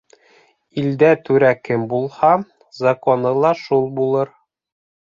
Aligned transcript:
Илдә 0.83 1.09
түрә 1.27 1.51
кем 1.69 1.85
булһа, 1.93 2.33
законы 2.83 3.39
ла 3.45 3.57
шул 3.65 3.89
булыр. 4.03 4.35